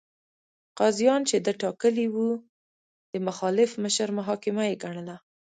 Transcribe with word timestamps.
قاضیان 0.79 1.21
چې 1.29 1.35
ده 1.45 1.51
ټاکلي 1.61 2.07
وو، 2.13 2.29
د 3.11 3.13
مخالف 3.27 3.71
مشر 3.83 4.09
محاکمه 4.19 4.63
یې 4.69 4.75
ګڼله. 4.83 5.15